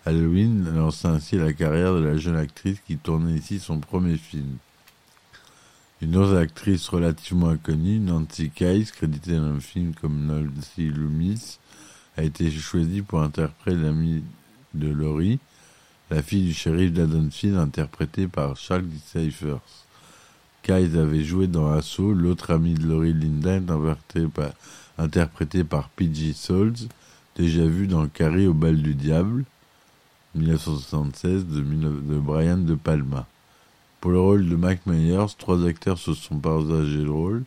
Halloween 0.06 0.74
lança 0.76 1.10
ainsi 1.10 1.38
la 1.38 1.54
carrière 1.54 1.94
de 1.94 2.04
la 2.04 2.18
jeune 2.18 2.38
actrice 2.38 2.80
qui 2.86 2.98
tournait 2.98 3.38
ici 3.38 3.60
son 3.60 3.80
premier 3.80 4.18
film. 4.18 4.58
Une 6.02 6.16
autre 6.16 6.38
actrice 6.38 6.88
relativement 6.88 7.50
inconnue, 7.50 8.00
Nancy 8.00 8.50
Kyes, 8.52 8.92
créditée 8.94 9.36
dans 9.36 9.52
le 9.52 9.60
film 9.60 9.94
comme 9.94 10.28
Nancy 10.28 10.88
Loomis, 10.88 11.60
a 12.16 12.24
été 12.24 12.50
choisie 12.50 13.02
pour 13.02 13.22
interpréter 13.22 13.78
l'amie 13.78 14.24
de 14.74 14.88
Laurie, 14.88 15.40
la 16.10 16.22
fille 16.22 16.46
du 16.46 16.54
shérif 16.54 16.94
d'Adonfield, 16.94 17.58
interprétée 17.58 18.30
par 18.30 18.56
Charles 18.56 18.86
Cyphers. 19.08 19.60
Kyes 20.64 20.98
avait 20.98 21.26
joué 21.26 21.48
dans 21.48 21.70
Assaut, 21.70 22.14
l'autre 22.14 22.52
ami 22.52 22.76
de 22.76 22.88
Laurie 22.88 23.14
Linda, 23.14 23.60
interprété 24.98 25.66
par 25.66 25.90
P.G. 25.90 26.32
Souls, 26.32 26.76
déjà 27.36 27.66
vu 27.66 27.88
dans 27.88 28.08
Carrie 28.08 28.48
au 28.48 28.54
bal 28.54 28.82
du 28.82 28.96
diable, 28.96 29.44
1976 30.34 31.46
de, 31.46 31.60
de 31.60 32.20
Brian 32.20 32.58
De 32.58 32.76
Palma. 32.76 33.28
Pour 34.02 34.12
le 34.12 34.20
rôle 34.20 34.48
de 34.48 34.56
Mike 34.56 34.86
Myers, 34.86 35.36
trois 35.38 35.66
acteurs 35.68 35.98
se 35.98 36.14
sont 36.14 36.40
partagés 36.40 37.04
le 37.04 37.12
rôle. 37.12 37.44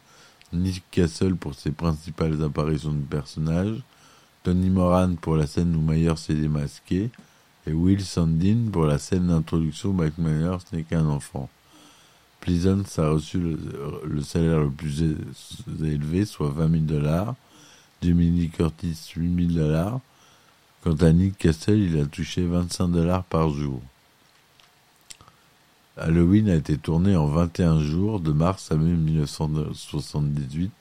Nick 0.52 0.84
Castle 0.90 1.34
pour 1.34 1.54
ses 1.54 1.70
principales 1.70 2.42
apparitions 2.42 2.92
de 2.92 3.04
personnages, 3.04 3.82
Tony 4.42 4.68
Moran 4.68 5.14
pour 5.14 5.36
la 5.36 5.46
scène 5.46 5.74
où 5.74 5.80
Myers 5.80 6.12
est 6.28 6.34
démasqué, 6.34 7.10
et 7.66 7.72
Will 7.72 8.04
Sandin 8.04 8.68
pour 8.70 8.84
la 8.84 8.98
scène 8.98 9.28
d'introduction 9.28 9.90
où 9.90 9.92
Mike 9.94 10.18
Myers 10.18 10.58
n'est 10.72 10.82
qu'un 10.82 11.06
enfant. 11.06 11.48
Pleasance 12.40 12.98
a 12.98 13.08
reçu 13.08 13.38
le, 13.38 14.20
salaire 14.22 14.60
le 14.60 14.70
plus 14.70 15.00
élevé, 15.80 16.26
soit 16.26 16.50
20 16.50 16.70
000 16.70 16.82
dollars. 16.84 17.34
Lee 18.02 18.50
Curtis, 18.50 19.12
8 19.16 19.54
000 19.54 19.64
dollars. 19.64 20.00
Quant 20.82 20.96
à 20.96 21.12
Nick 21.12 21.38
Castle, 21.38 21.78
il 21.78 21.98
a 21.98 22.04
touché 22.04 22.44
25 22.44 22.88
dollars 22.88 23.22
par 23.24 23.48
jour. 23.50 23.80
Halloween 25.98 26.48
a 26.48 26.54
été 26.54 26.78
tourné 26.78 27.16
en 27.16 27.26
21 27.26 27.80
jours, 27.80 28.18
de 28.18 28.32
mars 28.32 28.72
à 28.72 28.76
mai 28.76 28.92
1978, 28.92 30.72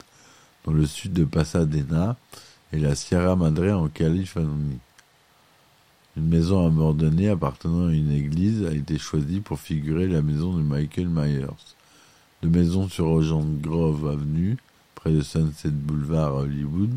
dans 0.63 0.71
le 0.71 0.85
sud 0.85 1.11
de 1.11 1.25
Pasadena 1.25 2.15
et 2.71 2.79
la 2.79 2.95
Sierra 2.95 3.35
Madre 3.35 3.71
en 3.71 3.89
Californie. 3.89 4.79
Une 6.15 6.29
maison 6.29 6.65
abandonnée 6.65 7.27
appartenant 7.27 7.87
à 7.87 7.93
une 7.93 8.11
église 8.11 8.63
a 8.65 8.71
été 8.71 8.97
choisie 8.97 9.41
pour 9.41 9.59
figurer 9.59 10.07
la 10.07 10.21
maison 10.21 10.55
de 10.55 10.61
Michael 10.61 11.09
Myers. 11.09 11.75
Deux 12.41 12.49
maisons 12.49 12.87
sur 12.87 13.07
Ocean 13.07 13.45
Grove 13.61 14.07
Avenue, 14.07 14.55
près 14.95 15.11
de 15.11 15.21
Sunset 15.21 15.71
Boulevard 15.71 16.37
à 16.37 16.41
Hollywood, 16.43 16.91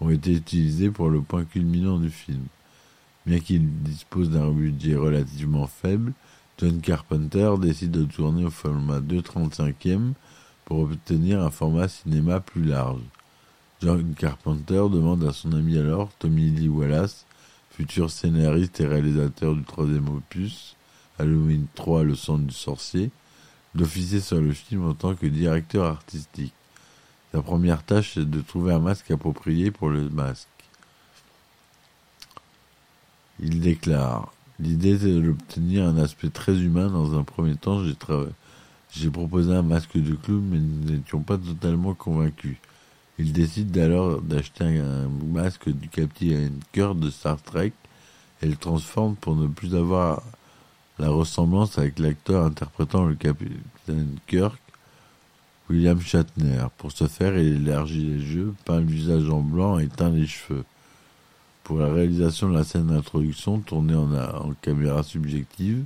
ont 0.00 0.08
été 0.08 0.32
utilisées 0.32 0.90
pour 0.90 1.10
le 1.10 1.20
point 1.20 1.44
culminant 1.44 1.98
du 1.98 2.10
film. 2.10 2.44
Bien 3.26 3.40
qu'il 3.40 3.68
dispose 3.82 4.30
d'un 4.30 4.50
budget 4.50 4.96
relativement 4.96 5.66
faible, 5.66 6.14
John 6.58 6.80
Carpenter 6.80 7.54
décide 7.60 7.90
de 7.90 8.04
tourner 8.04 8.44
au 8.44 8.50
format 8.50 9.00
2.35e 9.00 10.12
pour 10.64 10.80
obtenir 10.80 11.42
un 11.42 11.50
format 11.50 11.88
cinéma 11.88 12.40
plus 12.40 12.64
large. 12.64 13.00
John 13.80 14.14
Carpenter 14.14 14.84
demande 14.90 15.24
à 15.24 15.32
son 15.32 15.52
ami 15.52 15.76
alors, 15.76 16.10
Tommy 16.18 16.50
Lee 16.50 16.68
Wallace, 16.68 17.26
futur 17.70 18.10
scénariste 18.10 18.80
et 18.80 18.86
réalisateur 18.86 19.54
du 19.54 19.64
troisième 19.64 20.08
opus, 20.08 20.76
Halloween 21.18 21.66
3, 21.74 22.04
le 22.04 22.14
sang 22.14 22.38
du 22.38 22.54
sorcier, 22.54 23.10
d'officier 23.74 24.20
sur 24.20 24.40
le 24.40 24.52
film 24.52 24.86
en 24.86 24.94
tant 24.94 25.14
que 25.14 25.26
directeur 25.26 25.86
artistique. 25.86 26.54
Sa 27.32 27.42
première 27.42 27.82
tâche 27.82 28.18
est 28.18 28.24
de 28.24 28.40
trouver 28.40 28.74
un 28.74 28.78
masque 28.78 29.10
approprié 29.10 29.70
pour 29.70 29.88
le 29.88 30.08
masque. 30.10 30.48
Il 33.40 33.60
déclare 33.60 34.32
L'idée 34.62 35.08
est 35.08 35.20
d'obtenir 35.20 35.84
un 35.88 35.98
aspect 35.98 36.28
très 36.28 36.56
humain. 36.56 36.88
Dans 36.88 37.18
un 37.18 37.24
premier 37.24 37.56
temps, 37.56 37.82
j'ai 38.92 39.10
proposé 39.10 39.52
un 39.52 39.62
masque 39.62 39.96
de 39.96 40.14
clown, 40.14 40.40
mais 40.40 40.58
nous 40.60 40.92
n'étions 40.92 41.20
pas 41.20 41.36
totalement 41.36 41.94
convaincus. 41.94 42.58
Il 43.18 43.32
décide 43.32 43.76
alors 43.76 44.22
d'acheter 44.22 44.78
un 44.78 45.08
masque 45.08 45.68
du 45.68 45.88
capitaine 45.88 46.60
Kirk 46.72 46.96
de 46.96 47.10
Star 47.10 47.42
Trek 47.42 47.72
et 48.40 48.46
le 48.46 48.54
transforme 48.54 49.16
pour 49.16 49.34
ne 49.34 49.48
plus 49.48 49.74
avoir 49.74 50.22
la 51.00 51.08
ressemblance 51.08 51.76
avec 51.76 51.98
l'acteur 51.98 52.44
interprétant 52.44 53.04
le 53.04 53.16
capitaine 53.16 54.16
Kirk, 54.28 54.60
William 55.68 56.00
Shatner. 56.00 56.66
Pour 56.78 56.92
ce 56.92 57.08
faire, 57.08 57.36
il 57.36 57.66
élargit 57.66 58.06
les 58.06 58.34
yeux, 58.34 58.54
peint 58.64 58.78
le 58.78 58.86
visage 58.86 59.28
en 59.28 59.40
blanc 59.40 59.80
et 59.80 59.88
teint 59.88 60.10
les 60.10 60.28
cheveux. 60.28 60.64
Pour 61.64 61.78
la 61.78 61.92
réalisation 61.92 62.48
de 62.48 62.54
la 62.54 62.64
scène 62.64 62.88
d'introduction, 62.88 63.60
tournée 63.60 63.94
en, 63.94 64.52
caméra 64.62 65.02
subjective, 65.02 65.84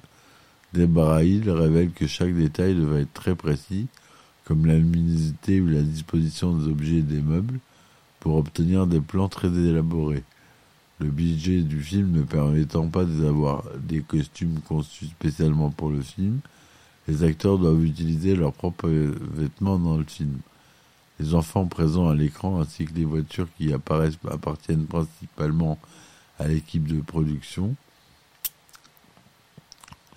Deborah 0.72 1.22
Hill 1.22 1.50
révèle 1.50 1.90
que 1.90 2.06
chaque 2.06 2.34
détail 2.34 2.74
devait 2.74 3.02
être 3.02 3.12
très 3.12 3.34
précis, 3.34 3.86
comme 4.44 4.64
la 4.64 4.76
luminosité 4.76 5.60
ou 5.60 5.66
la 5.66 5.82
disposition 5.82 6.56
des 6.56 6.68
objets 6.68 6.98
et 6.98 7.02
des 7.02 7.20
meubles, 7.20 7.58
pour 8.20 8.36
obtenir 8.36 8.86
des 8.86 9.00
plans 9.00 9.28
très 9.28 9.48
élaborés. 9.48 10.24
Le 10.98 11.08
budget 11.08 11.60
du 11.60 11.82
film 11.82 12.12
ne 12.12 12.22
permettant 12.22 12.88
pas 12.88 13.04
d'avoir 13.04 13.64
des 13.78 14.00
costumes 14.00 14.60
conçus 14.66 15.06
spécialement 15.06 15.70
pour 15.70 15.90
le 15.90 16.00
film, 16.00 16.40
les 17.06 17.22
acteurs 17.22 17.58
doivent 17.58 17.84
utiliser 17.84 18.34
leurs 18.34 18.52
propres 18.52 18.88
vêtements 18.88 19.78
dans 19.78 19.98
le 19.98 20.04
film. 20.04 20.38
Les 21.18 21.34
enfants 21.34 21.66
présents 21.66 22.08
à 22.08 22.14
l'écran 22.14 22.60
ainsi 22.60 22.84
que 22.84 22.94
les 22.94 23.04
voitures 23.04 23.48
qui 23.56 23.72
apparaissent 23.72 24.18
appartiennent 24.30 24.86
principalement 24.86 25.78
à 26.38 26.46
l'équipe 26.46 26.86
de 26.86 27.00
production. 27.00 27.74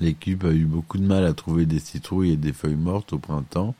L'équipe 0.01 0.43
a 0.43 0.51
eu 0.51 0.65
beaucoup 0.65 0.97
de 0.97 1.05
mal 1.05 1.25
à 1.25 1.33
trouver 1.33 1.65
des 1.65 1.79
citrouilles 1.79 2.31
et 2.31 2.37
des 2.37 2.53
feuilles 2.53 2.75
mortes 2.75 3.13
au 3.13 3.19
printemps. 3.19 3.75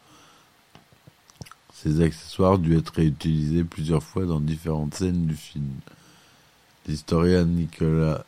Ces 1.73 2.01
accessoires 2.01 2.59
dû 2.59 2.77
être 2.77 2.93
réutilisés 2.93 3.63
plusieurs 3.63 4.03
fois 4.03 4.25
dans 4.25 4.41
différentes 4.41 4.95
scènes 4.95 5.25
du 5.27 5.35
film. 5.35 5.71
L'historien 6.87 7.45
Nicolas, 7.45 8.25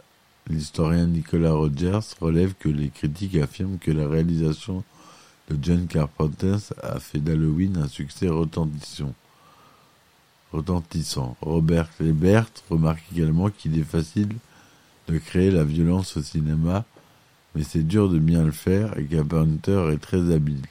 l'historien 0.48 1.08
Nicolas 1.08 1.52
Rogers 1.52 2.00
relève 2.20 2.54
que 2.54 2.70
les 2.70 2.90
critiques 2.90 3.36
affirment 3.36 3.78
que 3.78 3.92
la 3.92 4.08
réalisation 4.08 4.84
de 5.50 5.58
John 5.62 5.88
Carpenter 5.88 6.56
a 6.82 7.00
fait 7.00 7.20
d'Halloween 7.20 7.78
un 7.78 7.88
succès 7.88 8.28
retentissant. 8.28 9.14
retentissant. 10.52 11.38
Robert 11.42 11.90
Lebert 12.00 12.50
remarque 12.70 13.04
également 13.14 13.50
qu'il 13.50 13.78
est 13.80 13.84
facile 13.84 14.30
de 15.08 15.18
créer 15.18 15.52
la 15.52 15.64
violence 15.64 16.18
au 16.18 16.22
cinéma, 16.22 16.86
mais 17.56 17.64
c'est 17.64 17.84
dur 17.84 18.10
de 18.10 18.20
bien 18.20 18.44
le 18.44 18.52
faire 18.52 18.98
et 18.98 19.06
Carpenter 19.06 19.90
est 19.94 20.02
très 20.02 20.34
habile. 20.34 20.66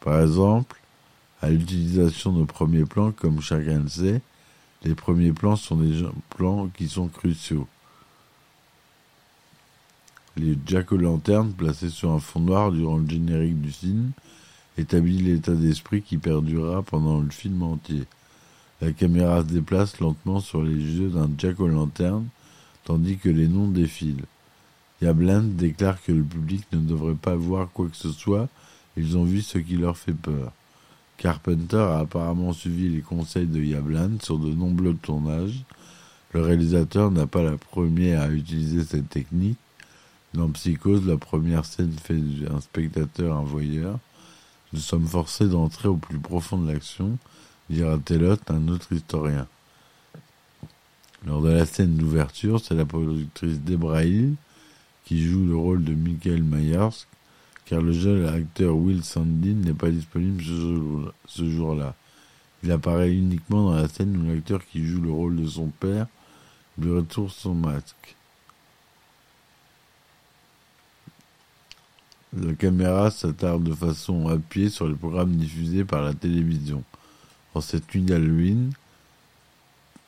Par 0.00 0.20
exemple, 0.20 0.80
à 1.40 1.50
l'utilisation 1.50 2.32
de 2.32 2.44
premiers 2.44 2.84
plans, 2.84 3.12
comme 3.12 3.40
chacun 3.40 3.80
le 3.80 3.88
sait, 3.88 4.20
les 4.84 4.94
premiers 4.94 5.32
plans 5.32 5.56
sont 5.56 5.76
des 5.76 6.04
plans 6.30 6.68
qui 6.68 6.88
sont 6.88 7.08
cruciaux. 7.08 7.66
Les 10.36 10.56
jack-o'-lantern 10.66 11.52
placés 11.52 11.90
sur 11.90 12.10
un 12.10 12.18
fond 12.18 12.40
noir 12.40 12.72
durant 12.72 12.96
le 12.96 13.08
générique 13.08 13.60
du 13.60 13.70
film 13.70 14.12
établit 14.78 15.18
l'état 15.18 15.54
d'esprit 15.54 16.02
qui 16.02 16.16
perdurera 16.16 16.82
pendant 16.82 17.20
le 17.20 17.30
film 17.30 17.62
entier. 17.62 18.04
La 18.80 18.92
caméra 18.92 19.42
se 19.42 19.48
déplace 19.52 20.00
lentement 20.00 20.40
sur 20.40 20.62
les 20.62 20.74
yeux 20.74 21.10
d'un 21.10 21.30
jack-o'-lantern 21.36 22.24
tandis 22.84 23.18
que 23.18 23.28
les 23.28 23.48
noms 23.48 23.68
défilent. 23.68 24.24
Yabland 25.00 25.56
déclare 25.56 26.02
que 26.02 26.12
le 26.12 26.22
public 26.22 26.64
ne 26.72 26.80
devrait 26.80 27.14
pas 27.14 27.34
voir 27.34 27.70
quoi 27.72 27.88
que 27.88 27.96
ce 27.96 28.10
soit, 28.10 28.48
ils 28.96 29.16
ont 29.16 29.24
vu 29.24 29.42
ce 29.42 29.58
qui 29.58 29.76
leur 29.76 29.96
fait 29.96 30.12
peur. 30.12 30.52
Carpenter 31.16 31.76
a 31.76 32.00
apparemment 32.00 32.52
suivi 32.52 32.88
les 32.88 33.00
conseils 33.00 33.46
de 33.46 33.60
Yabland 33.60 34.22
sur 34.22 34.38
de 34.38 34.50
nombreux 34.50 34.94
tournages. 34.94 35.62
Le 36.32 36.40
réalisateur 36.40 37.10
n'a 37.10 37.26
pas 37.26 37.42
la 37.42 37.56
première 37.56 38.22
à 38.22 38.28
utiliser 38.28 38.84
cette 38.84 39.08
technique, 39.08 39.58
dans 40.34 40.48
Psychose, 40.50 41.06
la 41.06 41.16
première 41.16 41.64
scène 41.64 41.92
fait 41.92 42.20
un 42.50 42.60
spectateur 42.60 43.36
un 43.36 43.42
voyeur. 43.42 43.98
Nous 44.72 44.80
sommes 44.80 45.06
forcés 45.06 45.48
d'entrer 45.48 45.88
au 45.88 45.96
plus 45.96 46.18
profond 46.18 46.58
de 46.58 46.72
l'action, 46.72 47.18
dira 47.68 47.98
Tellot, 47.98 48.36
un 48.48 48.68
autre 48.68 48.92
historien. 48.92 49.46
Lors 51.26 51.42
de 51.42 51.50
la 51.50 51.66
scène 51.66 51.96
d'ouverture, 51.96 52.60
c'est 52.60 52.74
la 52.74 52.86
productrice 52.86 53.60
Debra 53.60 54.04
Hill 54.04 54.34
qui 55.04 55.22
joue 55.22 55.46
le 55.46 55.56
rôle 55.56 55.84
de 55.84 55.94
Michael 55.94 56.42
Myers, 56.42 57.06
car 57.66 57.82
le 57.82 57.92
jeune 57.92 58.26
acteur 58.26 58.74
Will 58.74 59.04
Sandin 59.04 59.54
n'est 59.54 59.74
pas 59.74 59.90
disponible 59.90 60.42
ce 61.26 61.50
jour-là. 61.50 61.94
Il 62.62 62.70
apparaît 62.70 63.12
uniquement 63.12 63.70
dans 63.70 63.76
la 63.76 63.88
scène 63.88 64.16
où 64.16 64.26
l'acteur 64.26 64.64
qui 64.64 64.86
joue 64.86 65.00
le 65.00 65.10
rôle 65.10 65.36
de 65.36 65.46
son 65.46 65.68
père 65.68 66.06
lui 66.78 66.90
retourne 66.90 67.28
son 67.28 67.54
masque. 67.54 68.16
La 72.34 72.54
caméra 72.54 73.10
s'attarde 73.10 73.62
de 73.64 73.74
façon 73.74 74.28
appuyée 74.28 74.70
sur 74.70 74.88
les 74.88 74.94
programmes 74.94 75.36
diffusés 75.36 75.84
par 75.84 76.00
la 76.00 76.14
télévision. 76.14 76.82
En 77.54 77.60
cette 77.60 77.94
nuit 77.94 78.00
d'Halloween, 78.00 78.72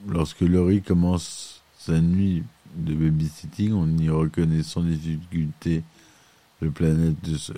lorsque 0.08 0.40
Laurie 0.40 0.80
commence 0.80 1.60
sa 1.78 2.00
nuit 2.00 2.42
de 2.76 2.94
babysitting, 2.94 3.74
on 3.74 3.98
y 3.98 4.08
reconnaît 4.08 4.62
sans 4.62 4.80
difficulté 4.80 5.82
le, 6.62 6.72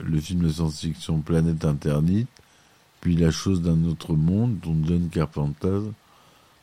le 0.05 0.21
film 0.21 0.41
de 0.41 0.49
science-fiction 0.49 1.21
Planète 1.21 1.65
Interdite, 1.65 2.29
puis 3.01 3.15
La 3.15 3.31
chose 3.31 3.63
d'un 3.63 3.85
autre 3.85 4.15
monde, 4.15 4.59
dont 4.65 4.77
John 4.85 5.09
Carpenter 5.09 5.79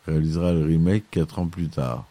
réalisera 0.05 0.51
le 0.51 0.65
remake 0.65 1.09
quatre 1.09 1.39
ans 1.39 1.47
plus 1.47 1.69
tard. 1.69 2.05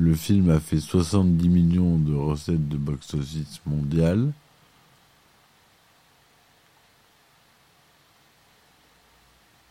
Le 0.00 0.14
film 0.14 0.48
a 0.50 0.60
fait 0.60 0.78
70 0.78 1.48
millions 1.48 1.98
de 1.98 2.14
recettes 2.14 2.68
de 2.68 2.76
box-office 2.76 3.60
mondial. 3.66 4.32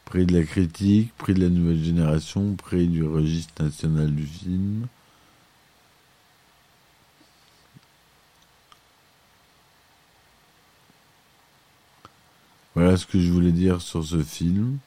Prix 0.04 0.26
de 0.26 0.38
la 0.38 0.46
critique, 0.46 1.14
prix 1.18 1.34
de 1.34 1.40
la 1.40 1.50
nouvelle 1.50 1.82
génération, 1.82 2.56
prix 2.56 2.90
du 2.90 3.06
registre 3.06 3.64
national 3.64 4.14
du 4.14 4.26
film. 4.26 4.88
Voilà 12.76 12.98
ce 12.98 13.06
que 13.06 13.18
je 13.18 13.32
voulais 13.32 13.54
dire 13.54 13.82
sur 13.82 14.04
ce 14.04 14.22
film. 14.22 14.78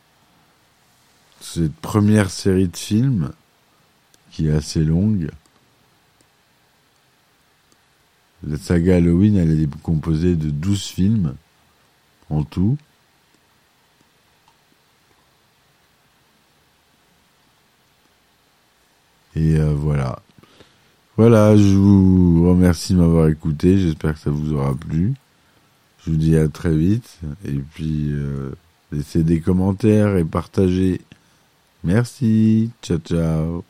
Cette 1.41 1.77
première 1.77 2.29
série 2.29 2.69
de 2.69 2.77
films 2.77 3.33
qui 4.31 4.49
est 4.49 4.53
assez 4.53 4.85
longue. 4.85 5.31
La 8.47 8.57
saga 8.57 8.97
Halloween, 8.97 9.37
elle 9.37 9.61
est 9.61 9.81
composée 9.83 10.35
de 10.35 10.51
12 10.51 10.83
films 10.87 11.35
en 12.31 12.43
tout. 12.43 12.79
Et 19.37 19.57
euh, 19.57 19.75
voilà. 19.75 20.21
Voilà, 21.17 21.57
je 21.57 21.77
vous 21.77 22.49
remercie 22.49 22.95
de 22.95 22.99
m'avoir 22.99 23.29
écouté. 23.29 23.79
J'espère 23.79 24.15
que 24.15 24.21
ça 24.21 24.31
vous 24.31 24.55
aura 24.55 24.75
plu. 24.75 25.15
Je 26.05 26.11
vous 26.11 26.17
dis 26.17 26.37
à 26.37 26.49
très 26.49 26.75
vite. 26.75 27.19
Et 27.45 27.59
puis, 27.75 28.09
euh, 28.11 28.53
laissez 28.91 29.23
des 29.23 29.41
commentaires 29.41 30.17
et 30.17 30.25
partagez. 30.25 31.03
Merci. 31.85 32.71
Ciao, 32.83 32.99
ciao. 32.99 33.70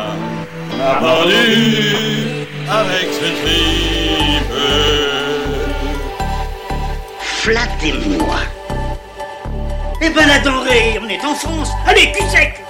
On 0.81 0.83
a 0.83 0.95
pendu 0.95 2.47
avec 2.67 3.09
ce 3.13 3.27
tripe. 3.41 4.53
Flattez-moi. 7.19 8.37
Eh 10.01 10.09
ben 10.09 10.27
la 10.27 10.39
denrée, 10.39 10.99
on 11.03 11.07
est 11.07 11.23
en 11.23 11.35
France. 11.35 11.69
Allez, 11.85 12.11
cul 12.11 12.23
sec 12.31 12.63